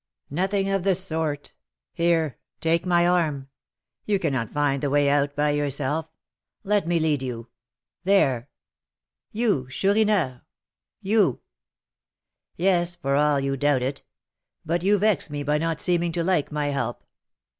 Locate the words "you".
4.03-4.17, 7.21-7.49, 9.41-9.67, 11.03-11.41, 13.39-13.55, 14.81-14.97